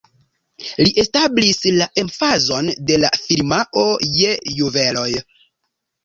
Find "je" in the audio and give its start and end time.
4.21-4.31